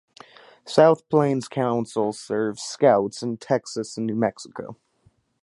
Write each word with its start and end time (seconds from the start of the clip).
South 0.65 1.07
Plains 1.09 1.47
Council 1.47 2.11
serves 2.11 2.63
Scouts 2.63 3.21
in 3.21 3.37
Texas 3.37 3.97
and 3.97 4.07
New 4.07 4.15
Mexico. 4.15 4.77